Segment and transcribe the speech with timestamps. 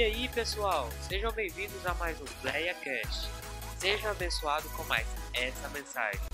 [0.00, 3.28] E aí pessoal, sejam bem-vindos a mais um PlayaCast.
[3.76, 6.29] Seja abençoado com mais essa mensagem.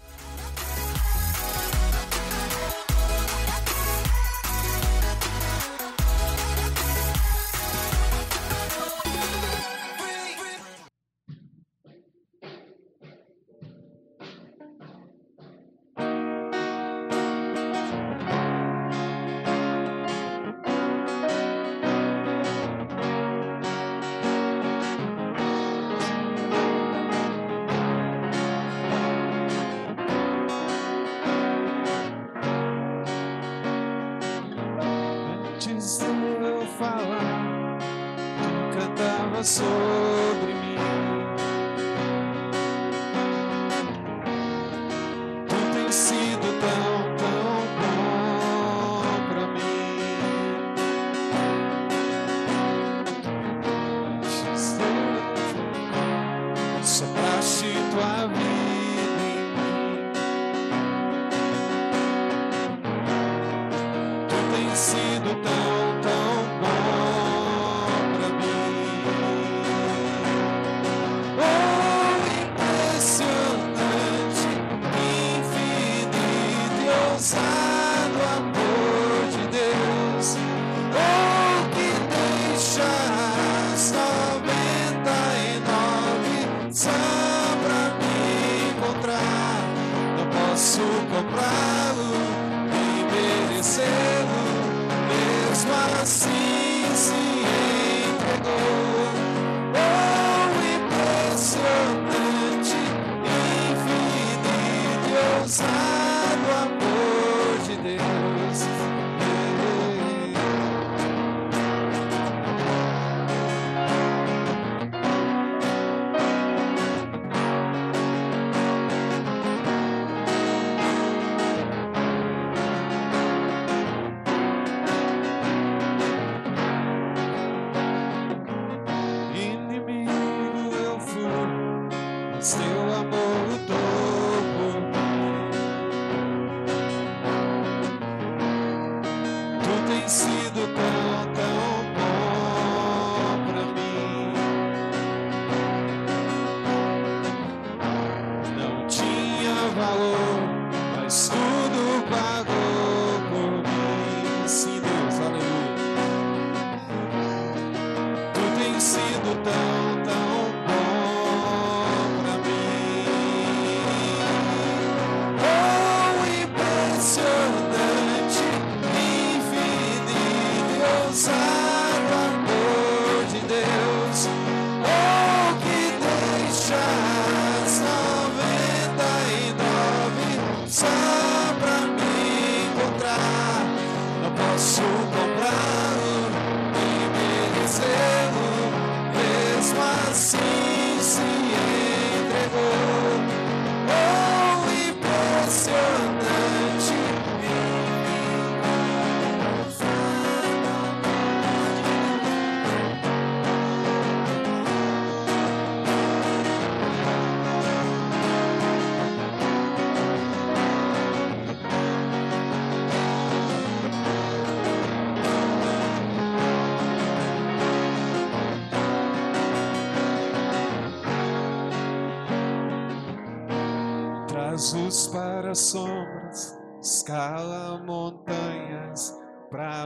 [184.22, 185.35] Não posso contar.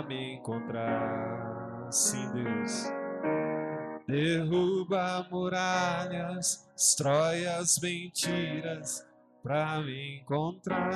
[0.03, 1.88] me encontrar.
[1.91, 2.91] Sim, Deus.
[4.06, 9.07] Derruba muralhas, destrói as mentiras
[9.42, 10.91] para me encontrar.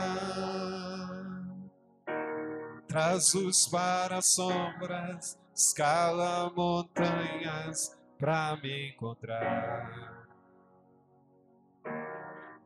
[2.89, 10.27] Traz os para sombras, escala montanhas para me encontrar.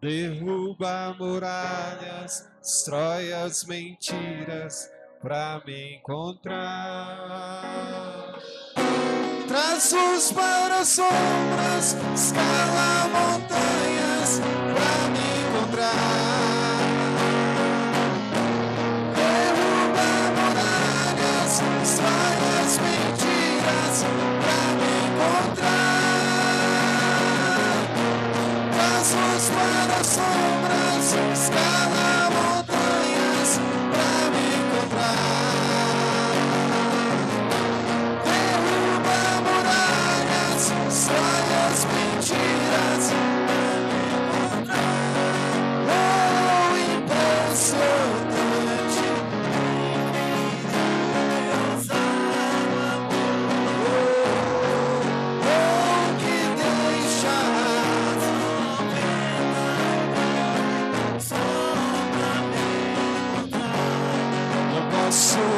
[0.01, 7.63] Derruba muralhas, destrói as mentiras pra me encontrar.
[9.47, 14.41] Traços para sombras, escala montanhas
[14.75, 16.79] pra me encontrar.
[19.15, 23.97] Derruba muralhas, espalha mentiras
[24.41, 25.79] pra me encontrar.
[28.73, 31.78] Traços para sombras, escala
[65.11, 65.58] soul.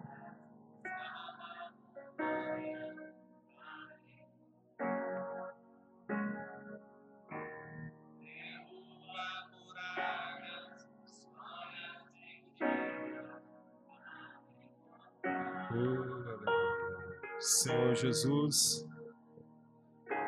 [17.41, 18.85] Senhor Jesus,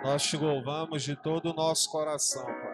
[0.04, 2.74] nós te louvamos de todo o nosso coração, Pai.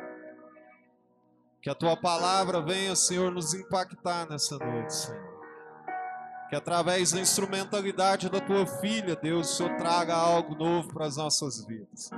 [1.62, 5.30] Que a tua palavra venha, Senhor, nos impactar nessa noite, Senhor.
[6.50, 11.18] Que através da instrumentalidade da tua filha, Deus, o Senhor traga algo novo para as
[11.18, 12.10] nossas vidas.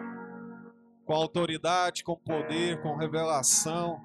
[1.04, 4.00] Com autoridade, com poder, com revelação,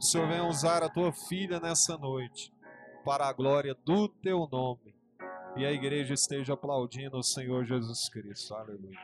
[0.00, 2.50] o Senhor venha usar a tua filha nessa noite,
[3.04, 4.87] para a glória do teu nome
[5.58, 8.54] e a igreja esteja aplaudindo o Senhor Jesus Cristo.
[8.54, 8.96] Aleluia.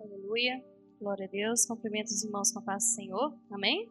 [0.00, 0.64] Aleluia.
[1.00, 1.64] Glória a Deus.
[1.66, 3.32] Cumprimento os irmãos com a paz do Senhor.
[3.48, 3.88] Amém?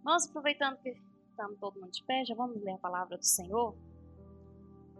[0.00, 0.94] Irmãos, aproveitando que
[1.30, 3.74] estamos todo mundo de pé, já vamos ler a palavra do Senhor.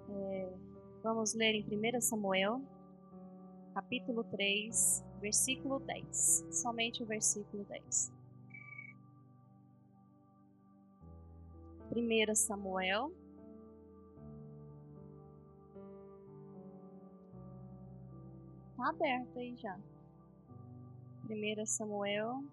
[0.09, 0.53] É,
[1.03, 2.62] vamos ler em 1 Samuel,
[3.75, 6.47] capítulo 3, versículo 10.
[6.51, 8.25] Somente o versículo 10.
[11.97, 13.11] 1 Samuel.
[18.71, 19.81] Está aberto aí já.
[21.25, 22.45] 1 Samuel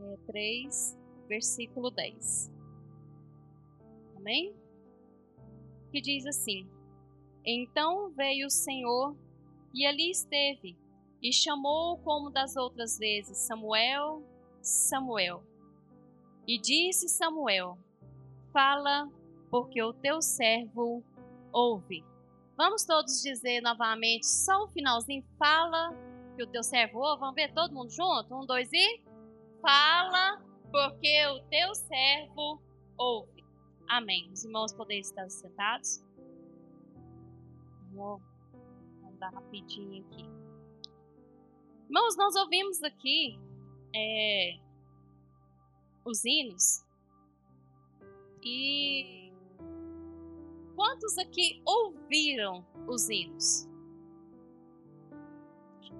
[0.00, 0.98] é, 3,
[1.28, 2.50] versículo 10.
[4.16, 4.52] Amém?
[5.92, 6.68] Que diz assim:
[7.44, 9.16] Então veio o Senhor
[9.72, 10.76] e ali esteve,
[11.22, 14.24] e chamou como das outras vezes: Samuel,
[14.60, 15.44] Samuel.
[16.48, 17.76] E disse Samuel:
[18.54, 19.06] Fala,
[19.50, 21.04] porque o teu servo
[21.52, 22.02] ouve.
[22.56, 25.94] Vamos todos dizer novamente, só o finalzinho: Fala,
[26.34, 27.20] que o teu servo ouve.
[27.20, 28.34] Vamos ver todo mundo junto?
[28.34, 29.02] Um, dois e.
[29.60, 32.62] Fala, porque o teu servo
[32.96, 33.44] ouve.
[33.86, 34.30] Amém.
[34.32, 36.02] Os irmãos podem estar sentados.
[37.92, 38.22] Vamos
[39.06, 40.24] andar rapidinho aqui.
[41.88, 43.38] Irmãos, nós ouvimos aqui
[43.94, 44.58] é,
[46.08, 46.84] os hinos.
[48.42, 49.30] E
[50.74, 53.68] quantos aqui ouviram os hinos?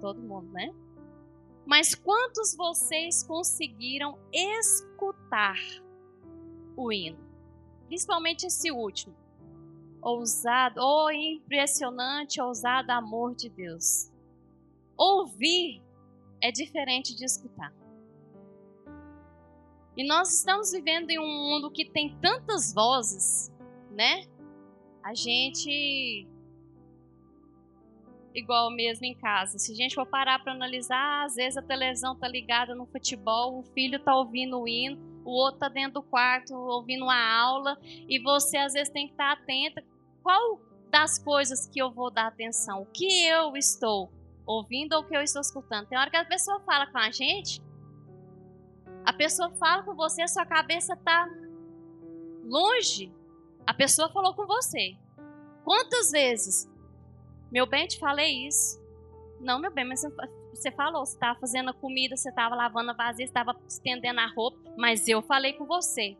[0.01, 0.73] Todo mundo, né?
[1.65, 5.57] Mas quantos vocês conseguiram escutar
[6.75, 7.19] o hino?
[7.87, 9.13] Principalmente esse último.
[10.01, 14.09] Ousado, oh impressionante, ousado amor de Deus.
[14.95, 15.81] Ouvir
[16.41, 17.73] é diferente de escutar.
[19.99, 23.51] E nós estamos vivendo em um mundo que tem tantas vozes,
[23.91, 24.23] né?
[25.03, 26.25] A gente
[28.33, 29.59] igual mesmo em casa.
[29.59, 33.59] Se a gente for parar para analisar, às vezes a televisão tá ligada no futebol,
[33.59, 37.77] o filho tá ouvindo o hino, o outro tá dentro do quarto ouvindo uma aula
[37.83, 39.83] e você às vezes tem que estar tá atenta
[40.23, 44.09] qual das coisas que eu vou dar atenção, o que eu estou
[44.45, 45.87] ouvindo ou o que eu estou escutando.
[45.87, 47.61] Tem hora que a pessoa fala com a gente,
[49.05, 51.27] a pessoa fala com você, a sua cabeça está
[52.43, 53.11] longe.
[53.65, 54.97] A pessoa falou com você.
[55.63, 56.69] Quantas vezes?
[57.51, 58.79] Meu bem, te falei isso.
[59.39, 60.01] Não, meu bem, mas
[60.53, 64.27] você falou, você estava fazendo a comida, você estava lavando a vasilha, estava estendendo a
[64.27, 66.17] roupa, mas eu falei com você.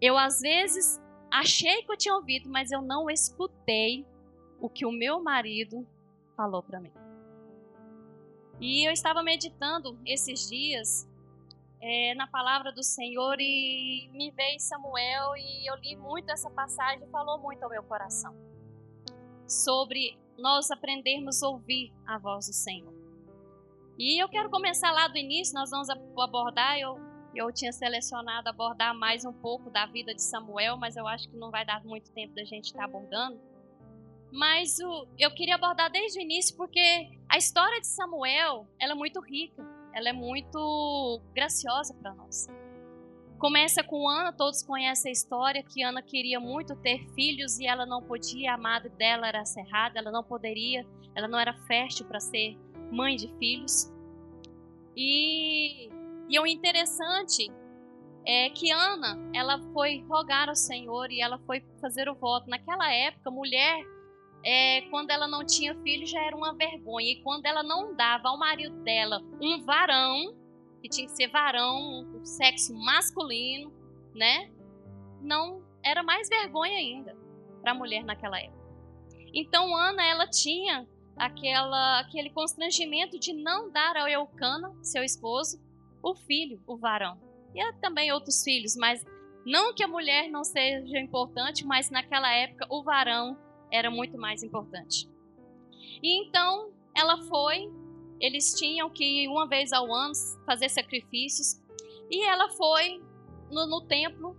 [0.00, 4.06] Eu, às vezes, achei que eu tinha ouvido, mas eu não escutei
[4.60, 5.86] o que o meu marido
[6.36, 6.92] falou para mim.
[8.60, 11.08] E eu estava meditando esses dias
[11.82, 17.04] é, na palavra do Senhor e me veio Samuel e eu li muito essa passagem
[17.04, 18.32] e falou muito ao meu coração
[19.48, 22.94] sobre nós aprendermos a ouvir a voz do Senhor.
[23.98, 26.96] E eu quero começar lá do início, nós vamos abordar, eu,
[27.34, 31.36] eu tinha selecionado abordar mais um pouco da vida de Samuel, mas eu acho que
[31.36, 33.40] não vai dar muito tempo da gente estar tá abordando.
[34.32, 38.94] Mas o, eu queria abordar desde o início porque a história de Samuel ela é
[38.94, 42.46] muito rica ela é muito graciosa para nós.
[43.38, 47.84] Começa com Ana, todos conhecem a história que Ana queria muito ter filhos e ela
[47.84, 52.20] não podia, a madre dela era cerrada, ela não poderia, ela não era fértil para
[52.20, 52.56] ser
[52.92, 53.92] mãe de filhos.
[54.96, 55.88] E,
[56.28, 57.50] e o interessante
[58.24, 62.48] é que Ana, ela foi rogar ao Senhor e ela foi fazer o voto.
[62.48, 63.84] Naquela época, mulher
[64.44, 67.12] é, quando ela não tinha filho já era uma vergonha.
[67.12, 70.34] E quando ela não dava ao marido dela um varão,
[70.82, 73.72] que tinha que ser varão, um sexo masculino,
[74.14, 74.50] né?
[75.20, 77.16] Não era mais vergonha ainda
[77.60, 78.60] para a mulher naquela época.
[79.32, 85.60] Então Ana ela tinha aquela aquele constrangimento de não dar ao Eucana, seu esposo,
[86.02, 87.16] o filho, o varão.
[87.54, 89.04] E também outros filhos, mas
[89.44, 93.36] não que a mulher não seja importante, mas naquela época o varão
[93.72, 95.08] era muito mais importante.
[96.02, 97.72] E então ela foi,
[98.20, 100.12] eles tinham que uma vez ao ano
[100.46, 101.60] fazer sacrifícios,
[102.10, 103.02] e ela foi
[103.50, 104.36] no, no templo,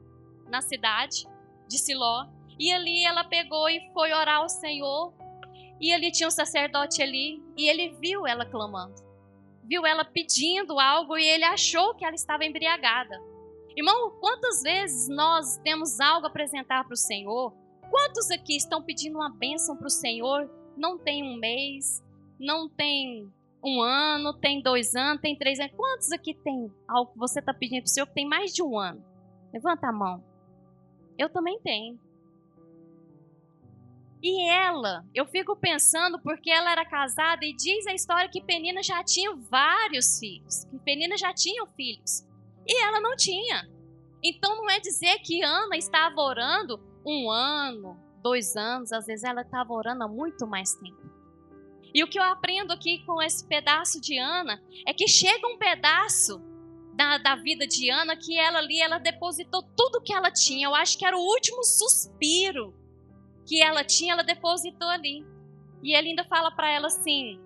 [0.48, 1.28] na cidade
[1.68, 2.28] de Siló,
[2.60, 5.13] e ali ela pegou e foi orar ao Senhor,
[5.82, 8.94] e ali tinha um sacerdote ali, e ele viu ela clamando,
[9.63, 13.20] viu ela pedindo algo, e ele achou que ela estava embriagada.
[13.75, 17.62] Irmão, quantas vezes nós temos algo a apresentar para o Senhor?
[17.94, 20.50] Quantos aqui estão pedindo uma bênção para o Senhor?
[20.76, 22.04] Não tem um mês,
[22.40, 23.32] não tem
[23.64, 25.76] um ano, tem dois anos, tem três anos.
[25.76, 28.64] Quantos aqui tem algo que você está pedindo para o Senhor que tem mais de
[28.64, 29.06] um ano?
[29.54, 30.24] Levanta a mão.
[31.20, 32.00] Eu também tenho.
[34.24, 38.82] E ela, eu fico pensando porque ela era casada e diz a história que Penina
[38.82, 42.26] já tinha vários filhos, que Penina já tinha filhos.
[42.68, 43.70] E ela não tinha.
[44.24, 49.41] Então não é dizer que Ana estava orando um ano, dois anos, às vezes ela
[49.41, 51.03] estava orando há muito mais tempo.
[51.93, 55.57] E o que eu aprendo aqui com esse pedaço de Ana é que chega um
[55.57, 56.41] pedaço
[56.95, 60.67] da, da vida de Ana que ela ali, ela depositou tudo que ela tinha.
[60.67, 62.74] Eu acho que era o último suspiro
[63.45, 65.25] que ela tinha, ela depositou ali.
[65.83, 67.39] E ele ainda fala para ela assim: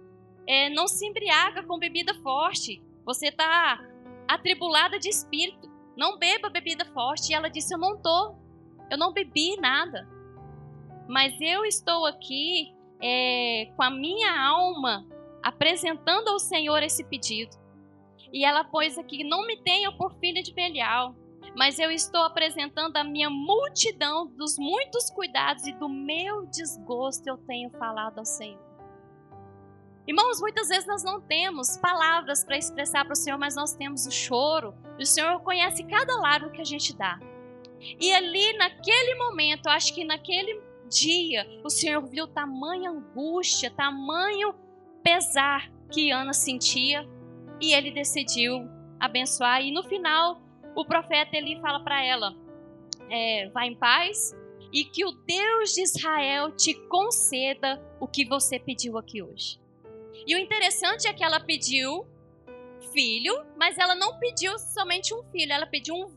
[0.45, 2.81] é, não se embriaga com bebida forte.
[3.05, 3.79] Você está
[4.27, 5.67] atribulada de espírito.
[5.97, 7.31] Não beba bebida forte.
[7.31, 8.35] E ela disse: Eu não tô.
[8.89, 10.08] Eu não bebi nada.
[11.08, 15.06] Mas eu estou aqui é, com a minha alma
[15.44, 17.56] apresentando ao Senhor esse pedido.
[18.34, 21.15] E ela pôs aqui: Não me tenham por filha de Belial,
[21.56, 27.38] mas eu estou apresentando a minha multidão dos muitos cuidados e do meu desgosto eu
[27.38, 28.67] tenho falado ao Senhor.
[30.06, 34.06] Irmãos, muitas vezes nós não temos palavras para expressar para o Senhor, mas nós temos
[34.06, 34.74] o choro.
[34.98, 37.20] E o Senhor conhece cada lágrima que a gente dá.
[38.00, 44.53] E ali, naquele momento, acho que naquele dia, o Senhor viu tamanha angústia, tamanho
[45.03, 47.07] pesar que Ana sentia.
[47.62, 48.67] E ele decidiu
[49.00, 49.62] abençoar.
[49.62, 50.41] E no final,
[50.75, 52.36] o profeta ele fala para ela:
[53.10, 54.36] é, vá em paz
[54.72, 59.60] e que o Deus de Israel te conceda o que você pediu aqui hoje.
[60.25, 62.05] E o interessante é que ela pediu
[62.91, 66.10] filho, mas ela não pediu somente um filho, ela pediu um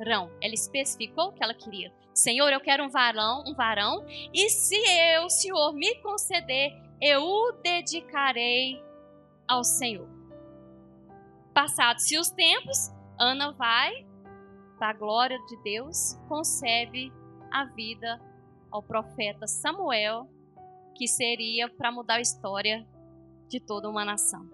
[0.00, 0.30] varão.
[0.40, 1.92] Ela especificou o que ela queria.
[2.14, 4.76] Senhor, eu quero um varão, um varão, e se
[5.14, 8.82] eu, Senhor, me conceder, eu o dedicarei
[9.46, 10.08] ao Senhor.
[11.54, 14.06] Passados-se os tempos, Ana vai,
[14.78, 17.12] para a glória de Deus, concebe
[17.50, 18.20] a vida
[18.70, 20.28] ao profeta Samuel,
[20.96, 22.86] que seria para mudar a história
[23.48, 24.48] de toda uma nação.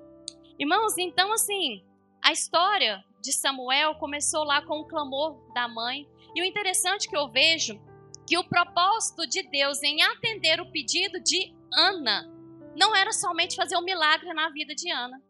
[0.59, 1.85] Irmãos, então assim,
[2.27, 6.09] a história de Samuel começou lá com o clamor da mãe.
[6.35, 7.81] E o interessante que eu vejo
[8.27, 12.29] que o propósito de Deus em atender o pedido de Ana
[12.77, 15.23] não era somente fazer um milagre na vida de Ana.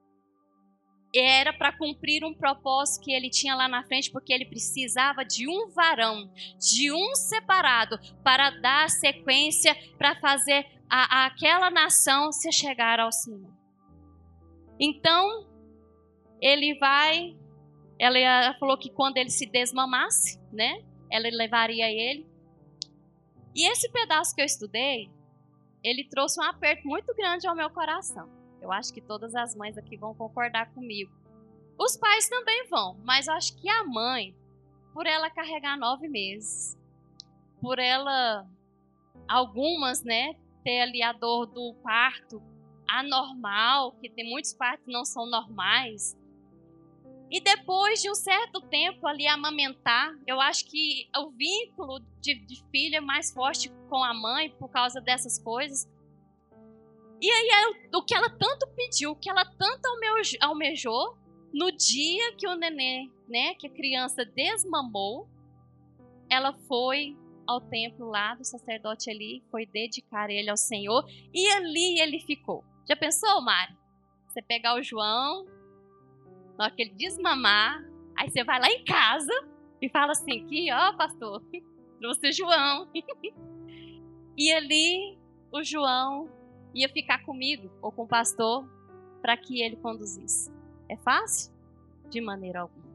[1.15, 5.47] Era para cumprir um propósito que ele tinha lá na frente, porque ele precisava de
[5.47, 12.50] um varão, de um separado, para dar sequência, para fazer a, a aquela nação se
[12.50, 13.55] chegar ao Senhor.
[14.81, 15.55] Então,
[16.40, 17.37] ele vai,
[17.99, 22.26] ela falou que quando ele se desmamasse, né, ela levaria ele.
[23.55, 25.11] E esse pedaço que eu estudei,
[25.83, 28.28] ele trouxe um aperto muito grande ao meu coração.
[28.61, 31.12] Eu acho que todas as mães aqui vão concordar comigo.
[31.78, 34.35] Os pais também vão, mas eu acho que a mãe,
[34.93, 36.76] por ela carregar nove meses,
[37.61, 38.47] por ela,
[39.28, 42.43] algumas, né, ter ali a dor do parto
[42.88, 46.16] anormal, que tem muitos partos que não são normais.
[47.30, 52.62] E depois de um certo tempo ali amamentar, eu acho que o vínculo de, de
[52.71, 55.88] filho é mais forte com a mãe por causa dessas coisas.
[57.21, 59.88] E aí o que ela tanto pediu, o que ela tanto
[60.40, 61.16] almejou,
[61.52, 65.28] no dia que o neném, né, que a criança desmamou,
[66.30, 67.16] ela foi
[67.47, 72.64] ao templo lá do sacerdote ali, foi dedicar ele ao Senhor e ali ele ficou.
[72.88, 73.75] Já pensou, Mari?
[74.28, 75.47] Você pegar o João,
[76.56, 77.84] na hora que ele desmamar,
[78.16, 79.32] aí você vai lá em casa
[79.80, 81.42] e fala assim: aqui, ó, pastor,
[82.00, 82.88] trouxe João.
[84.36, 85.18] e ali
[85.52, 86.28] o João
[86.75, 88.68] ia ficar comigo ou com o pastor
[89.20, 90.52] para que ele conduzisse.
[90.88, 91.52] É fácil?
[92.10, 92.86] De maneira alguma.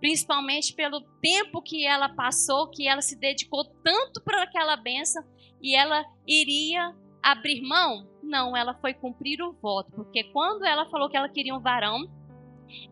[0.00, 5.22] Principalmente pelo tempo que ela passou, que ela se dedicou tanto para aquela benção
[5.60, 8.08] e ela iria abrir mão?
[8.22, 12.10] Não, ela foi cumprir o voto, porque quando ela falou que ela queria um varão,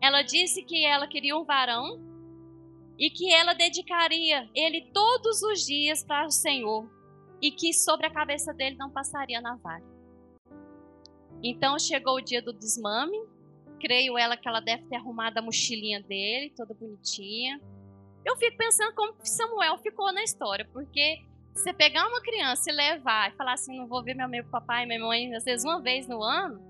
[0.01, 1.99] ela disse que ela queria um varão
[2.97, 6.89] e que ela dedicaria ele todos os dias para o Senhor
[7.41, 9.85] e que sobre a cabeça dele não passaria navalha.
[11.41, 13.17] Então chegou o dia do desmame,
[13.79, 17.61] creio ela que ela deve ter arrumado a mochilinha dele, toda bonitinha.
[18.25, 21.21] Eu fico pensando como Samuel ficou na história, porque
[21.53, 24.83] você pegar uma criança e levar e falar assim, não vou ver meu meu papai
[24.83, 26.61] e minha mãe às vezes uma vez no ano,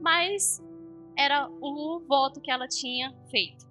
[0.00, 0.60] mas
[1.20, 3.68] era o voto que ela tinha feito.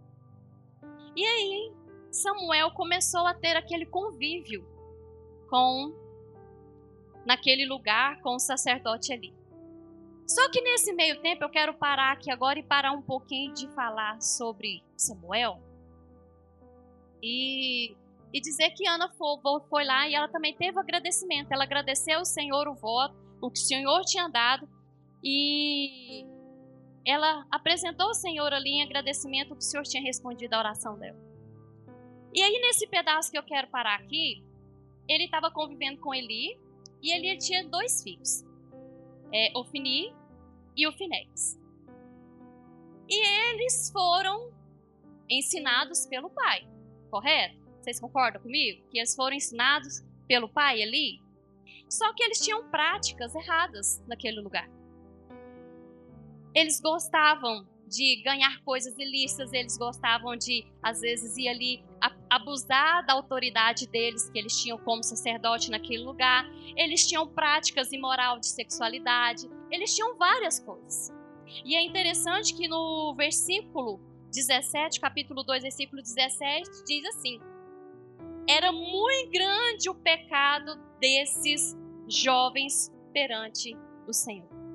[1.15, 1.73] E aí
[2.11, 4.63] Samuel começou a ter aquele convívio
[5.49, 5.91] com
[7.25, 9.33] naquele lugar com o sacerdote ali.
[10.27, 13.67] Só que nesse meio tempo eu quero parar aqui agora e parar um pouquinho de
[13.69, 15.59] falar sobre Samuel.
[17.21, 17.95] E,
[18.31, 21.51] e dizer que Ana foi, foi lá e ela também teve agradecimento.
[21.51, 24.69] Ela agradeceu ao Senhor o voto, o que o Senhor tinha dado.
[25.23, 26.25] E
[27.09, 31.17] ela apresentou ao Senhor ali em agradecimento que o Senhor tinha respondido à oração dela.
[32.33, 34.43] E aí, nesse pedaço que eu quero parar aqui,
[35.07, 36.59] ele estava convivendo com Eli,
[37.01, 38.43] e ele tinha dois filhos,
[39.33, 40.13] é, Ofni
[40.75, 41.59] e Ofinéis.
[43.07, 44.53] E eles foram
[45.27, 46.67] ensinados pelo pai,
[47.09, 47.57] correto?
[47.81, 48.87] Vocês concordam comigo?
[48.91, 51.19] Que eles foram ensinados pelo pai ali?
[51.89, 54.69] Só que eles tinham práticas erradas naquele lugar.
[56.53, 61.83] Eles gostavam de ganhar coisas ilícitas, eles gostavam de, às vezes, ir ali
[62.29, 66.45] abusar da autoridade deles, que eles tinham como sacerdote naquele lugar.
[66.75, 71.11] Eles tinham práticas imoral de sexualidade, eles tinham várias coisas.
[71.65, 73.99] E é interessante que no versículo
[74.31, 77.39] 17, capítulo 2, versículo 17, diz assim:
[78.47, 81.75] Era muito grande o pecado desses
[82.07, 83.75] jovens perante
[84.07, 84.68] o Senhor.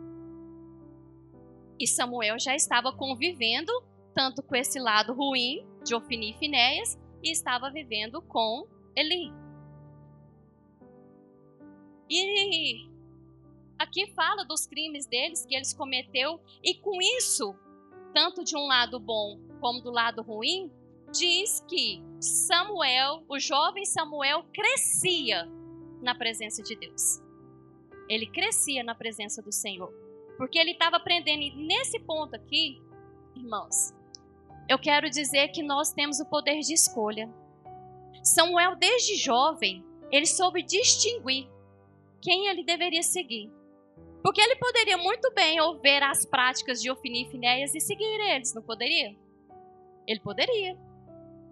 [1.85, 3.71] E Samuel já estava convivendo
[4.15, 8.67] tanto com esse lado ruim de Ofni e Finéias e estava vivendo com
[8.97, 9.31] Eli.
[12.09, 12.89] E
[13.79, 17.55] aqui fala dos crimes deles que eles cometeu e com isso,
[18.15, 20.73] tanto de um lado bom como do lado ruim,
[21.13, 25.47] diz que Samuel, o jovem Samuel crescia
[26.01, 27.21] na presença de Deus.
[28.09, 30.04] Ele crescia na presença do Senhor.
[30.37, 31.43] Porque ele estava aprendendo.
[31.43, 32.81] E nesse ponto aqui,
[33.37, 33.95] irmãos,
[34.69, 37.29] eu quero dizer que nós temos o poder de escolha.
[38.23, 41.49] Samuel, desde jovem, ele soube distinguir
[42.23, 43.51] quem ele deveria seguir.
[44.23, 48.55] Porque ele poderia muito bem ouvir as práticas de Ofni e Finéias e seguir eles,
[48.55, 49.15] não poderia?
[50.07, 50.79] Ele poderia.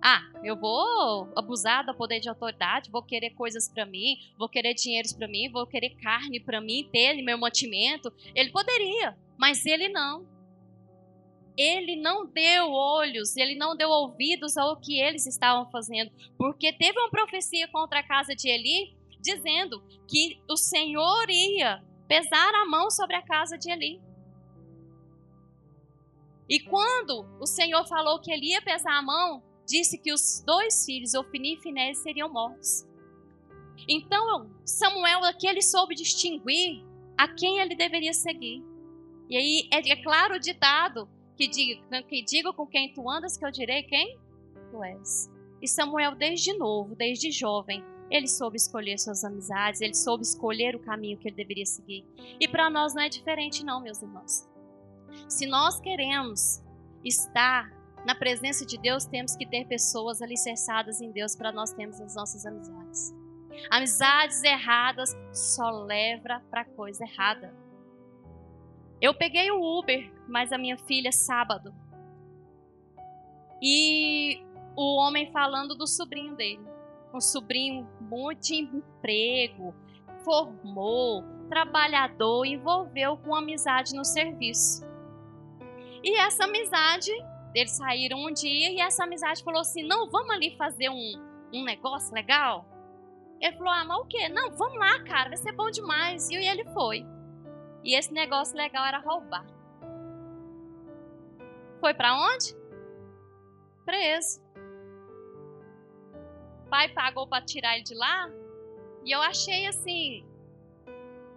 [0.05, 4.75] Ah, eu vou abusar do poder de autoridade, vou querer coisas para mim, vou querer
[4.75, 8.13] dinheiros para mim, vou querer carne para mim, ter meu mantimento.
[8.35, 10.27] Ele poderia, mas ele não.
[11.57, 16.99] Ele não deu olhos, ele não deu ouvidos ao que eles estavam fazendo, porque teve
[16.99, 22.91] uma profecia contra a casa de Eli dizendo que o Senhor ia pesar a mão
[22.91, 24.01] sobre a casa de Eli.
[26.49, 30.85] E quando o Senhor falou que ele ia pesar a mão, disse que os dois
[30.85, 32.87] filhos, Ofni e Finés, seriam mortos.
[33.89, 36.85] Então, Samuel aqui ele soube distinguir
[37.17, 38.63] a quem ele deveria seguir.
[39.29, 43.37] E aí é, é claro o ditado que diga, que diga com quem tu andas,
[43.37, 44.19] que eu direi quem
[44.71, 45.31] tu és.
[45.61, 50.81] E Samuel, desde novo, desde jovem, ele soube escolher suas amizades, ele soube escolher o
[50.81, 52.05] caminho que ele deveria seguir.
[52.39, 54.47] E para nós não é diferente, não, meus irmãos.
[55.29, 56.63] Se nós queremos
[57.05, 57.73] estar
[58.05, 62.17] na presença de Deus, temos que ter pessoas alicerçadas em Deus para nós termos as
[62.17, 63.15] nossas amizades.
[63.71, 67.55] Amizades erradas só leva para coisa errada.
[69.01, 71.75] Eu peguei o Uber, mas a minha filha sábado.
[73.61, 74.43] E
[74.77, 76.67] o homem falando do sobrinho dele.
[77.15, 79.75] Um sobrinho muito emprego,
[80.25, 84.85] formou, trabalhador, envolveu com amizade no serviço.
[86.03, 87.13] E essa amizade
[87.55, 91.13] eles saíram um dia e essa amizade falou assim: não, vamos ali fazer um,
[91.53, 92.67] um negócio legal?
[93.41, 94.29] Ele falou: ah, mas o quê?
[94.29, 96.31] Não, vamos lá, cara, vai ser bom demais.
[96.31, 97.05] E ele foi.
[97.85, 99.45] E esse negócio legal era roubar.
[101.81, 102.55] Foi para onde?
[103.85, 104.41] Preso.
[106.71, 108.31] Pai pagou para tirar ele de lá.
[109.05, 110.25] E eu achei assim.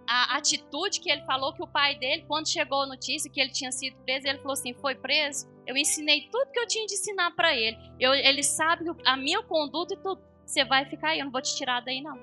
[0.08, 3.50] a atitude que ele falou que o pai dele, quando chegou a notícia que ele
[3.50, 5.55] tinha sido preso, ele falou assim: foi preso.
[5.66, 7.76] Eu ensinei tudo que eu tinha de ensinar para ele.
[7.98, 10.22] Eu, ele sabe a minha conduta e tudo.
[10.44, 12.18] Você vai ficar aí, eu não vou te tirar daí não.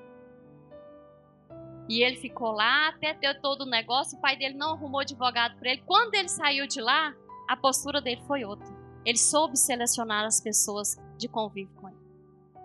[1.88, 4.16] E ele ficou lá até ter todo o negócio.
[4.16, 5.82] O pai dele não arrumou advogado para ele.
[5.86, 7.14] Quando ele saiu de lá,
[7.46, 8.66] a postura dele foi outra.
[9.04, 11.98] Ele soube selecionar as pessoas de convívio com ele.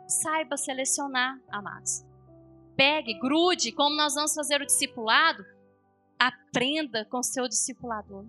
[0.08, 2.06] Saiba selecionar, amados.
[2.78, 5.46] Pegue, grude, como nós vamos fazer o discipulado,
[6.18, 8.26] aprenda com seu discipulador.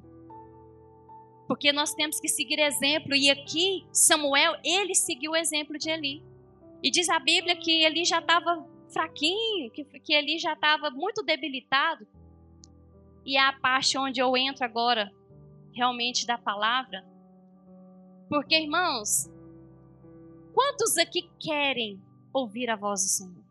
[1.51, 3.13] Porque nós temos que seguir exemplo.
[3.13, 6.23] E aqui, Samuel, ele seguiu o exemplo de Eli.
[6.81, 11.25] E diz a Bíblia que Eli já estava fraquinho, que, que Eli já estava muito
[11.25, 12.07] debilitado.
[13.27, 15.13] E é a parte onde eu entro agora,
[15.75, 17.05] realmente, da palavra.
[18.29, 19.29] Porque, irmãos,
[20.55, 22.01] quantos aqui querem
[22.33, 23.45] ouvir a voz do Senhor?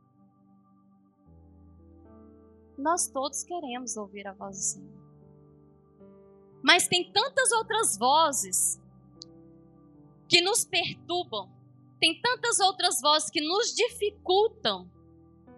[2.78, 4.99] Nós todos queremos ouvir a voz do Senhor.
[6.64, 8.82] Mas tem tantas outras vozes
[10.28, 11.50] que nos perturbam,
[12.00, 14.90] tem tantas outras vozes que nos dificultam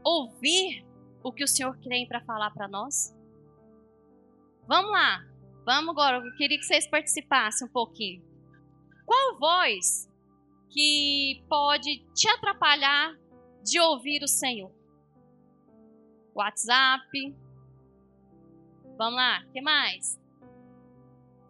[0.04, 0.86] ouvir
[1.24, 3.16] o que o Senhor tem para falar para nós.
[4.68, 5.26] Vamos lá,
[5.66, 6.26] vamos agora.
[6.26, 8.24] Eu queria que vocês participassem um pouquinho.
[9.06, 10.10] Qual voz
[10.70, 13.14] que pode te atrapalhar
[13.64, 14.72] de ouvir o Senhor?
[16.34, 17.36] WhatsApp.
[18.98, 20.21] Vamos lá, o que mais?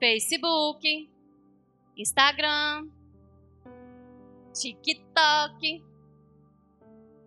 [0.02, 1.08] Facebook,
[1.96, 2.90] Instagram,
[4.52, 5.84] TikTok,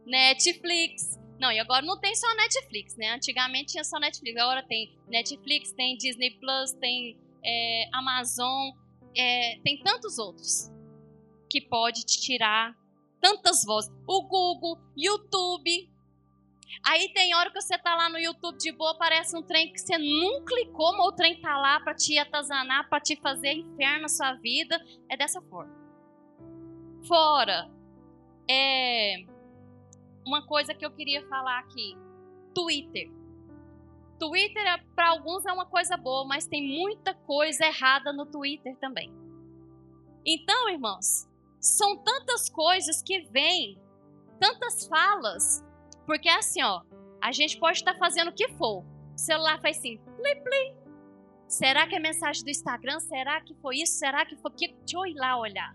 [0.04, 1.20] Netflix.
[1.38, 3.12] Não, e agora não tem só Netflix, né?
[3.12, 8.72] Antigamente tinha só Netflix, agora tem Netflix, tem Disney Plus, tem é, Amazon,
[9.16, 10.68] é, tem tantos outros
[11.48, 12.76] que pode te tirar
[13.20, 13.92] tantas vozes.
[14.04, 15.88] O Google, YouTube,
[16.86, 19.78] Aí tem hora que você tá lá no YouTube de boa, aparece um trem que
[19.78, 24.02] você não clicou, mas o trem tá lá para te atazanar, para te fazer inferno
[24.02, 24.78] na sua vida.
[25.08, 25.72] É dessa forma.
[27.06, 27.70] Fora,
[28.48, 29.24] é
[30.26, 31.96] uma coisa que eu queria falar aqui.
[32.54, 33.10] Twitter.
[34.18, 38.76] Twitter é, para alguns é uma coisa boa, mas tem muita coisa errada no Twitter
[38.78, 39.12] também.
[40.24, 41.28] Então, irmãos,
[41.60, 43.78] são tantas coisas que vêm,
[44.40, 45.62] tantas falas
[46.06, 46.82] porque assim, ó,
[47.20, 48.84] a gente pode estar fazendo o que for.
[49.14, 50.76] O celular faz assim, plim, plim.
[51.48, 52.98] Será que é mensagem do Instagram?
[53.00, 53.98] Será que foi isso?
[53.98, 54.68] Será que foi que?
[54.72, 55.72] Deixa eu ir lá olhar.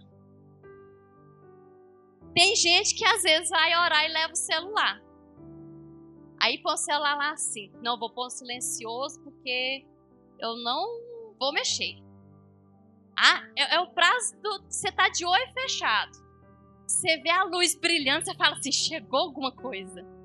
[2.33, 5.01] Tem gente que às vezes vai orar e leva o celular.
[6.41, 7.71] Aí põe o celular lá assim.
[7.81, 9.85] Não, vou pôr silencioso porque
[10.39, 10.87] eu não
[11.39, 11.97] vou mexer.
[13.17, 14.63] Ah, é, é o prazo do.
[14.69, 16.11] Você tá de olho fechado.
[16.87, 20.18] Você vê a luz brilhando, você fala assim: chegou alguma coisa.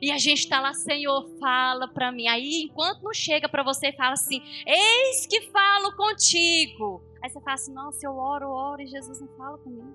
[0.00, 2.28] E a gente está lá, Senhor, fala para mim.
[2.28, 7.02] Aí, enquanto não chega para você, fala assim: Eis que falo contigo.
[7.22, 9.94] Aí você fala assim: Nossa, eu oro, oro e Jesus não fala comigo.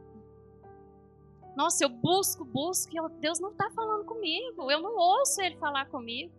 [1.55, 4.71] Nossa, eu busco, busco e Deus não está falando comigo.
[4.71, 6.31] Eu não ouço Ele falar comigo.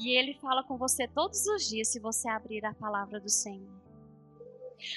[0.00, 3.78] E Ele fala com você todos os dias se você abrir a palavra do Senhor.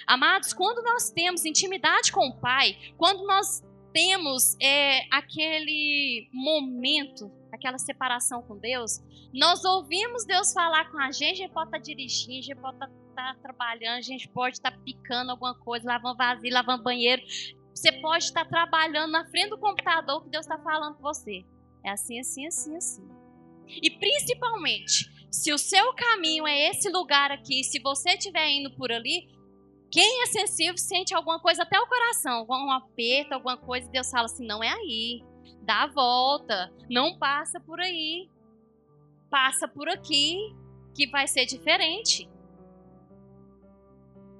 [0.07, 7.77] Amados, quando nós temos intimidade com o Pai, quando nós temos é, aquele momento, aquela
[7.77, 8.99] separação com Deus,
[9.33, 12.55] nós ouvimos Deus falar com a gente, a gente pode estar tá dirigindo, a gente
[12.55, 16.55] pode estar tá, tá trabalhando, a gente pode estar tá picando alguma coisa, lavando vasilha,
[16.55, 17.21] lavando banheiro.
[17.73, 21.45] Você pode estar trabalhando na frente do computador que Deus está falando com você.
[21.83, 23.07] É assim, assim, assim, assim.
[23.81, 28.91] E principalmente, se o seu caminho é esse lugar aqui, se você estiver indo por
[28.91, 29.29] ali,
[29.91, 34.09] quem é sensível sente alguma coisa até o coração, um aperto, alguma coisa, e Deus
[34.09, 35.21] fala assim: não é aí.
[35.63, 38.29] Dá a volta, não passa por aí.
[39.29, 40.37] Passa por aqui,
[40.95, 42.29] que vai ser diferente.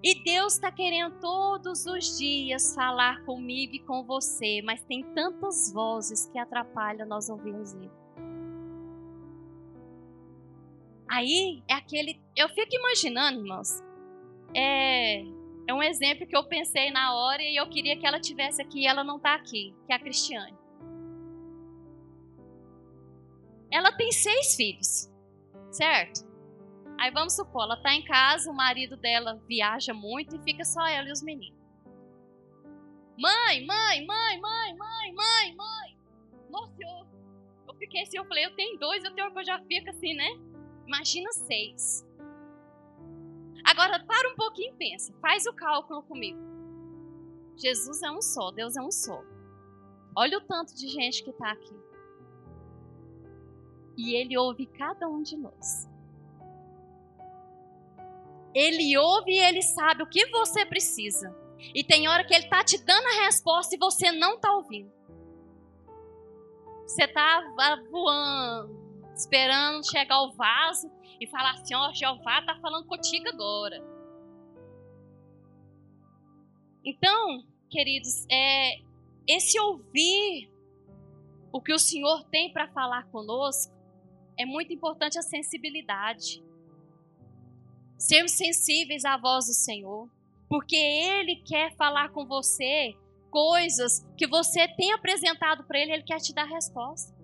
[0.04, 5.72] E Deus está querendo todos os dias falar comigo e com você, mas tem tantas
[5.72, 7.92] vozes que atrapalham nós ouvirmos Ele.
[11.08, 12.20] Aí é aquele.
[12.36, 13.80] Eu fico imaginando, irmãos,
[14.56, 15.24] é,
[15.72, 18.82] é um exemplo que eu pensei na hora e eu queria que ela tivesse aqui
[18.82, 20.58] e ela não está aqui, que é a Cristiane.
[23.72, 25.10] Ela tem seis filhos,
[25.72, 26.30] certo?
[27.00, 30.86] Aí vamos supor, ela está em casa, o marido dela viaja muito e fica só
[30.86, 31.58] ela e os meninos.
[33.18, 35.98] Mãe, mãe, mãe, mãe, mãe, mãe, mãe.
[36.50, 37.08] Nossa, eu,
[37.70, 40.32] eu fiquei assim, eu falei, eu tenho dois, eu tenho eu já fico assim, né?
[40.86, 42.06] Imagina seis.
[43.64, 45.14] Agora, para um pouquinho e pensa.
[45.22, 46.40] Faz o cálculo comigo.
[47.56, 49.24] Jesus é um só, Deus é um só.
[50.16, 51.76] Olha o tanto de gente que está aqui.
[53.98, 55.90] E Ele ouve cada um de nós.
[58.54, 61.36] Ele ouve e Ele sabe o que você precisa.
[61.74, 64.92] E tem hora que Ele está te dando a resposta e você não está ouvindo.
[66.86, 67.42] Você está
[67.90, 68.76] voando,
[69.16, 73.80] esperando chegar o vaso e falar assim: Ó, oh, Jeová está falando contigo agora.
[76.84, 78.82] Então, queridos, é,
[79.28, 80.52] esse ouvir
[81.54, 83.72] o que o Senhor tem para falar conosco
[84.36, 86.44] é muito importante a sensibilidade.
[88.00, 90.10] Sermos sensíveis à voz do Senhor,
[90.50, 92.98] porque Ele quer falar com você
[93.30, 97.21] coisas que você tem apresentado para Ele, Ele quer te dar resposta.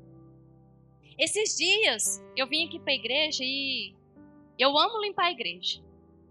[1.18, 3.96] Esses dias eu vim aqui para a igreja e
[4.60, 5.84] eu amo limpar a igreja.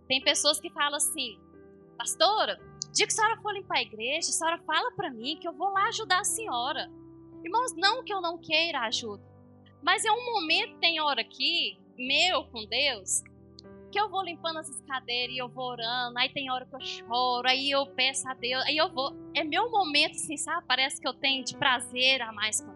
[0.07, 1.38] Tem pessoas que falam assim,
[1.99, 2.57] pastora,
[2.92, 5.53] dia que a senhora for limpar a igreja, a senhora fala para mim que eu
[5.53, 6.88] vou lá ajudar a senhora.
[7.44, 9.22] Irmãos, não que eu não queira ajuda,
[9.83, 13.22] mas é um momento, tem hora aqui, meu com Deus,
[13.90, 16.81] que eu vou limpando as cadeiras e eu vou orando, aí tem hora que eu
[16.81, 19.12] choro, aí eu peço a Deus, aí eu vou.
[19.35, 20.66] É meu momento, assim, sabe?
[20.66, 22.75] Parece que eu tenho de prazer a mais com.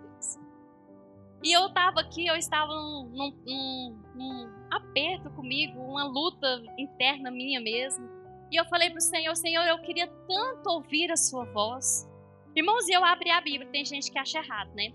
[1.42, 7.60] E eu estava aqui, eu estava num, num, num, aperto comigo, uma luta interna minha
[7.60, 8.08] mesmo.
[8.50, 12.08] E eu falei para o Senhor, Senhor, eu queria tanto ouvir a sua voz.
[12.54, 14.92] Irmãos, eu abri a Bíblia, tem gente que acha errado, né?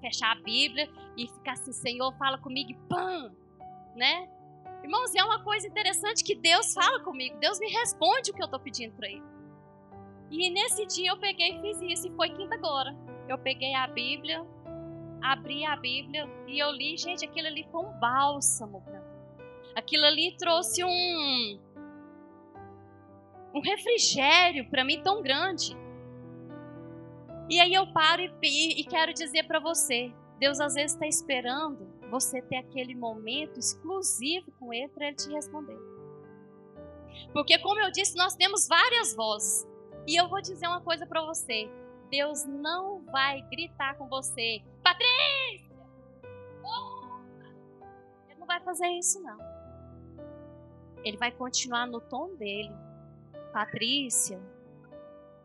[0.00, 3.30] Fechar a Bíblia e ficar assim, Senhor, fala comigo e pã,
[3.94, 4.28] né?
[4.82, 8.46] Irmãos, é uma coisa interessante que Deus fala comigo, Deus me responde o que eu
[8.46, 9.22] estou pedindo para Ele.
[10.30, 12.96] E nesse dia eu peguei e fiz isso, e foi quinta agora.
[13.28, 14.42] Eu peguei a Bíblia,
[15.22, 19.10] abri a Bíblia e eu li, gente, aquilo ali foi um bálsamo para mim.
[19.74, 21.60] Aquilo ali trouxe um,
[23.54, 25.76] um refrigério para mim tão grande.
[27.48, 31.88] E aí eu paro e, e quero dizer para você: Deus às vezes está esperando
[32.10, 35.78] você ter aquele momento exclusivo com Ele para Ele te responder.
[37.32, 39.66] Porque, como eu disse, nós temos várias vozes.
[40.06, 41.68] E eu vou dizer uma coisa para você:
[42.10, 45.70] Deus não vai gritar com você, Patrícia!
[48.28, 49.38] Ele não vai fazer isso, não.
[51.02, 52.72] Ele vai continuar no tom dele
[53.52, 54.40] Patrícia,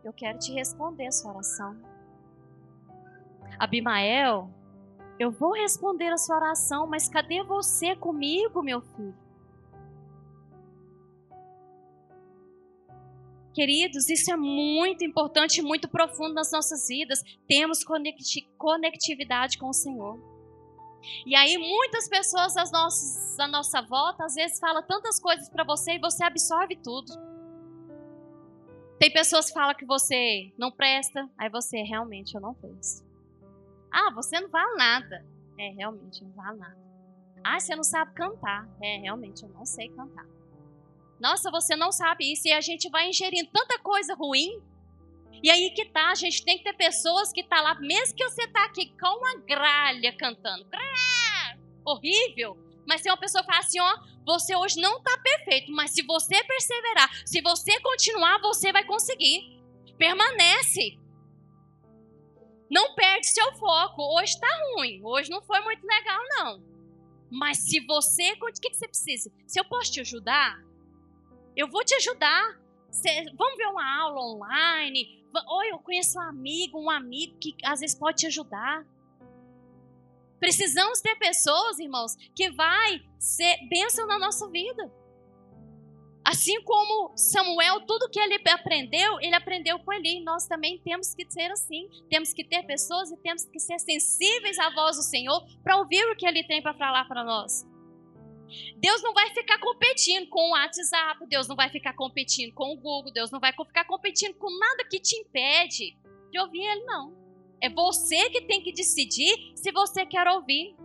[0.03, 1.75] eu quero te responder a sua oração.
[3.57, 4.49] Abimael,
[5.17, 9.24] eu vou responder a sua oração, mas cadê você comigo, meu filho?
[13.55, 17.23] Queridos, isso é muito importante e muito profundo nas nossas vidas.
[17.47, 17.85] Temos
[18.57, 20.19] conectividade com o Senhor.
[21.25, 25.63] E aí muitas pessoas das nossas, da nossa volta às vezes falam tantas coisas para
[25.63, 27.13] você e você absorve tudo.
[28.99, 33.05] Tem pessoas que falam que você não presta, aí você, realmente, eu não presto.
[33.89, 35.25] Ah, você não vale nada.
[35.57, 36.77] É, realmente, não vale nada.
[37.41, 38.67] Ah, você não sabe cantar.
[38.81, 40.25] É, realmente, eu não sei cantar.
[41.19, 42.47] Nossa, você não sabe isso.
[42.47, 44.61] E a gente vai ingerindo tanta coisa ruim.
[45.43, 48.23] E aí que tá, a gente tem que ter pessoas que tá lá, mesmo que
[48.23, 50.65] você tá aqui com uma gralha cantando.
[50.65, 52.57] Grá, horrível.
[52.87, 56.01] Mas tem uma pessoa que fala assim, ó, você hoje não está perfeito, mas se
[56.03, 59.55] você perseverar, se você continuar, você vai conseguir.
[59.97, 60.97] Permanece.
[62.69, 64.01] Não perde seu foco.
[64.17, 66.63] Hoje está ruim, hoje não foi muito legal, não.
[67.29, 69.31] Mas se você, o que, que você precisa?
[69.47, 70.59] Se eu posso te ajudar,
[71.55, 72.59] eu vou te ajudar.
[72.91, 75.23] Cê, vamos ver uma aula online.
[75.47, 78.85] Ou eu conheço um amigo, um amigo que às vezes pode te ajudar.
[80.39, 84.91] Precisamos ter pessoas, irmãos, que vai ser bênção na nossa vida.
[86.23, 90.23] Assim como Samuel, tudo que ele aprendeu, ele aprendeu com Eli.
[90.23, 91.87] Nós também temos que ser assim.
[92.09, 96.03] Temos que ter pessoas e temos que ser sensíveis à voz do Senhor para ouvir
[96.11, 97.65] o que ele tem para falar para nós.
[98.77, 102.77] Deus não vai ficar competindo com o WhatsApp, Deus não vai ficar competindo com o
[102.77, 105.97] Google, Deus não vai ficar competindo com nada que te impede
[106.31, 107.13] de ouvir Ele, não.
[107.61, 110.75] É você que tem que decidir se você quer ouvir.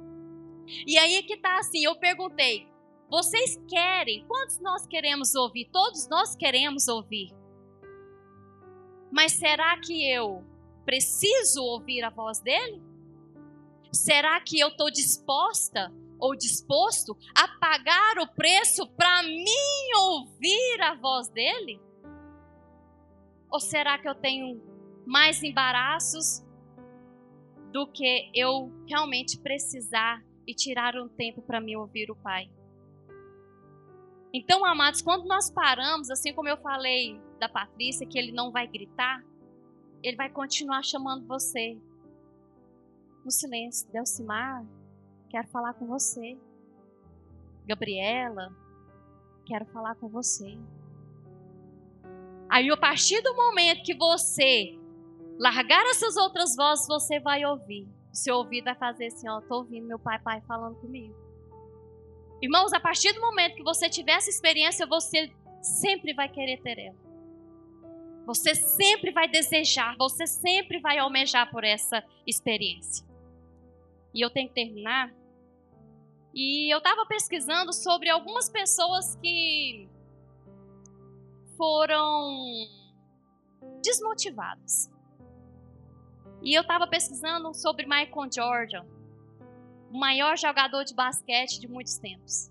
[0.86, 2.66] E aí que tá assim, eu perguntei,
[3.10, 4.24] vocês querem?
[4.26, 5.68] Quantos nós queremos ouvir?
[5.72, 7.34] Todos nós queremos ouvir.
[9.10, 10.44] Mas será que eu
[10.84, 12.80] preciso ouvir a voz dele?
[13.92, 20.94] Será que eu estou disposta ou disposto a pagar o preço para mim ouvir a
[20.94, 21.80] voz dele?
[23.50, 24.60] Ou será que eu tenho
[25.06, 26.44] mais embaraços
[27.72, 32.50] do que eu realmente precisar e tirar um tempo para me ouvir o Pai.
[34.32, 38.66] Então, amados, quando nós paramos, assim como eu falei da Patrícia, que ele não vai
[38.66, 39.24] gritar,
[40.02, 41.76] ele vai continuar chamando você
[43.24, 43.90] no silêncio.
[43.90, 44.64] Delcimar,
[45.30, 46.36] quero falar com você.
[47.66, 48.52] Gabriela,
[49.46, 50.58] quero falar com você.
[52.48, 54.76] Aí, a partir do momento que você
[55.38, 57.88] largar essas outras vozes, você vai ouvir.
[58.12, 61.14] O seu ouvido vai fazer assim: Ó, tô ouvindo meu pai, pai falando comigo.
[62.42, 65.30] Irmãos, a partir do momento que você tiver essa experiência, você
[65.62, 66.98] sempre vai querer ter ela.
[68.26, 73.06] Você sempre vai desejar, você sempre vai almejar por essa experiência.
[74.14, 75.12] E eu tenho que terminar.
[76.34, 79.88] E eu estava pesquisando sobre algumas pessoas que
[81.56, 82.66] foram
[83.82, 84.90] desmotivadas.
[86.42, 88.86] E eu estava pesquisando sobre Michael Jordan,
[89.90, 92.50] o maior jogador de basquete de muitos tempos.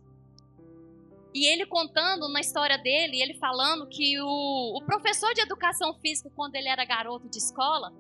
[1.34, 6.30] E ele contando na história dele, ele falando que o, o professor de educação física,
[6.36, 7.94] quando ele era garoto de escola,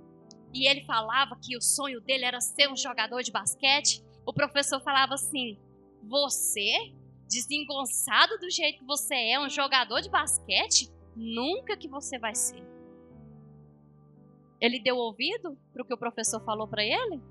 [0.54, 4.82] e ele falava que o sonho dele era ser um jogador de basquete, o professor
[4.82, 5.60] falava assim:
[6.04, 6.94] Você,
[7.28, 10.90] desengonçado do jeito que você é, um jogador de basquete?
[11.16, 12.64] Nunca que você vai ser.
[14.60, 17.22] Ele deu ouvido para o que o professor falou para ele?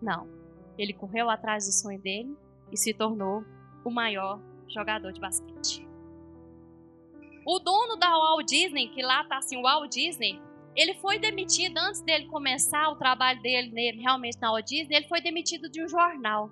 [0.00, 0.28] Não.
[0.76, 2.36] Ele correu atrás do sonho dele
[2.70, 3.44] e se tornou
[3.84, 5.86] o maior jogador de basquete.
[7.44, 10.40] O dono da Walt Disney, que lá tá assim, o Walt Disney,
[10.76, 15.20] ele foi demitido antes dele começar o trabalho dele realmente na Walt Disney, ele foi
[15.20, 16.50] demitido de um jornal.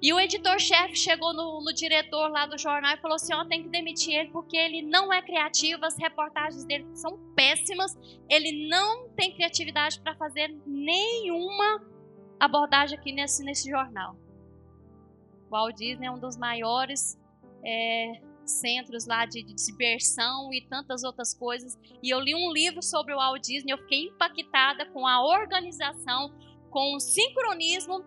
[0.00, 3.44] E o editor-chefe chegou no, no, diretor lá do jornal e falou assim: Ó, oh,
[3.46, 7.96] tem que demitir ele porque ele não é criativo, as reportagens dele são péssimas,
[8.28, 11.82] ele não tem criatividade para fazer nenhuma
[12.38, 14.16] abordagem aqui nesse, nesse jornal.
[15.48, 17.18] O Walt Disney é um dos maiores
[17.64, 21.78] é, centros lá de, de, diversão e tantas outras coisas.
[22.02, 26.32] E eu li um livro sobre o Walt Disney, eu fiquei impactada com a organização,
[26.70, 28.04] com o sincronismo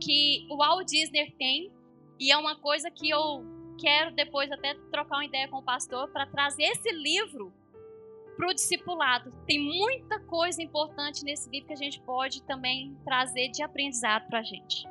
[0.00, 1.72] que o Walt Disney tem.
[2.18, 3.44] E é uma coisa que eu
[3.78, 7.52] quero depois até trocar uma ideia com o pastor para trazer esse livro
[8.36, 9.32] para o discipulado.
[9.46, 14.40] Tem muita coisa importante nesse livro que a gente pode também trazer de aprendizado para
[14.40, 14.86] a gente.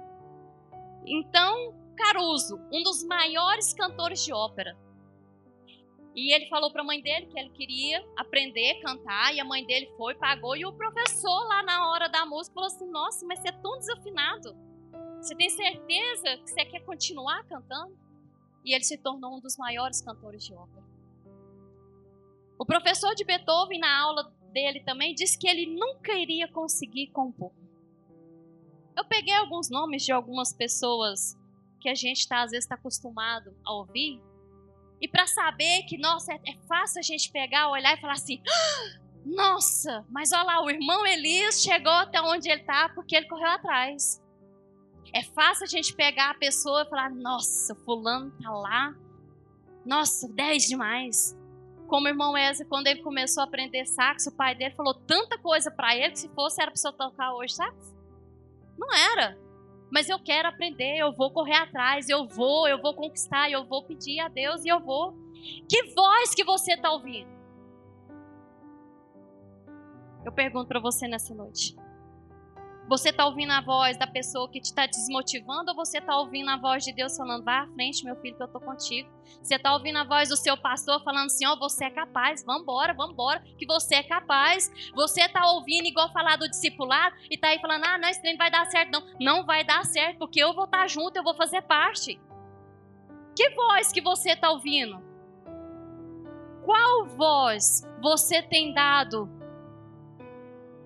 [1.06, 4.78] Então, Caruso, um dos maiores cantores de ópera.
[6.16, 9.46] E ele falou para a mãe dele que ele queria aprender a cantar, e a
[9.46, 13.26] mãe dele foi, pagou, e o professor lá na hora da música falou assim: Nossa,
[13.26, 14.56] mas você é tão desafinado.
[15.22, 17.98] Você tem certeza que você quer continuar cantando?
[18.64, 20.84] E ele se tornou um dos maiores cantores de ópera.
[22.58, 27.52] O professor de Beethoven, na aula dele também, disse que ele nunca iria conseguir compor.
[28.98, 31.38] Eu peguei alguns nomes de algumas pessoas
[31.80, 34.22] que a gente tá, às vezes está acostumado a ouvir.
[35.02, 39.00] E para saber que, nossa, é, fácil a gente pegar, olhar e falar assim: ah,
[39.26, 43.50] nossa, mas olha lá, o irmão Elias chegou até onde ele está porque ele correu
[43.50, 44.22] atrás.
[45.14, 48.96] É fácil a gente pegar a pessoa e falar: nossa, fulano tá lá.
[49.86, 51.38] Nossa, 10 demais.
[51.88, 55.38] Como o irmão Ezra, quando ele começou a aprender sax, o pai dele falou tanta
[55.40, 57.96] coisa para ele que se fosse era para você tocar hoje sax.
[58.78, 59.38] Não era.
[59.92, 63.84] Mas eu quero aprender, eu vou correr atrás, eu vou, eu vou conquistar, eu vou
[63.84, 65.16] pedir a Deus e eu vou.
[65.68, 67.30] Que voz que você está ouvindo?
[70.24, 71.76] Eu pergunto para você nessa noite.
[72.90, 76.50] Você está ouvindo a voz da pessoa que te está desmotivando ou você está ouvindo
[76.50, 79.08] a voz de Deus falando, vai à frente, meu filho, que eu estou contigo?
[79.44, 82.44] Você está ouvindo a voz do seu pastor falando assim, ó, oh, você é capaz,
[82.44, 84.72] vambora, vambora, que você é capaz.
[84.96, 88.40] Você está ouvindo igual falar do discipulado e está aí falando, ah, não, esse treino
[88.40, 88.92] vai dar certo.
[88.92, 92.20] Não, não vai dar certo, porque eu vou estar tá junto, eu vou fazer parte.
[93.36, 95.00] Que voz que você está ouvindo?
[96.66, 99.39] Qual voz você tem dado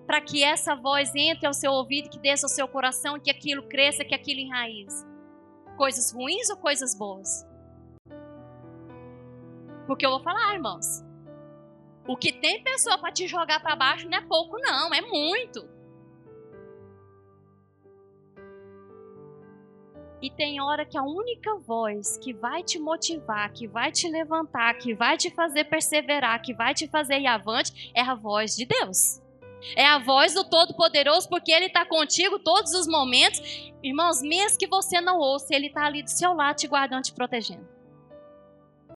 [0.06, 3.62] para que essa voz entre ao seu ouvido, que desça ao seu coração, que aquilo
[3.62, 5.04] cresça, que aquilo enraize?
[5.76, 7.46] Coisas ruins ou coisas boas?
[9.86, 11.02] Porque eu vou falar, irmãos.
[12.06, 15.66] O que tem pessoa para te jogar para baixo não é pouco, não, é muito.
[20.20, 24.74] E tem hora que a única voz que vai te motivar, que vai te levantar,
[24.78, 28.64] que vai te fazer perseverar, que vai te fazer ir avante, é a voz de
[28.64, 29.23] Deus.
[29.76, 33.40] É a voz do Todo-Poderoso, porque Ele está contigo todos os momentos.
[33.82, 37.12] Irmãos, mesmo que você não ouça, Ele está ali do seu lado te guardando, te
[37.12, 37.73] protegendo.